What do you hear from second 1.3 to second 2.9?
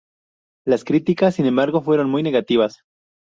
sin embargo, fueron muy negativas.